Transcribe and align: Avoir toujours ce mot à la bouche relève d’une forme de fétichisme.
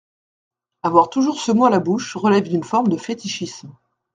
Avoir 0.81 1.11
toujours 1.11 1.39
ce 1.39 1.51
mot 1.51 1.65
à 1.65 1.69
la 1.69 1.77
bouche 1.79 2.15
relève 2.17 2.49
d’une 2.49 2.63
forme 2.63 2.87
de 2.87 2.97
fétichisme. 2.97 3.71